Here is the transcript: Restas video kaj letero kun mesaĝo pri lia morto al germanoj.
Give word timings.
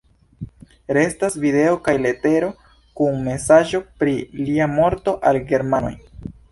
Restas 0.97 1.37
video 1.43 1.75
kaj 1.89 1.95
letero 2.07 2.51
kun 3.01 3.23
mesaĝo 3.29 3.85
pri 4.01 4.19
lia 4.43 4.71
morto 4.77 5.19
al 5.33 5.45
germanoj. 5.55 5.99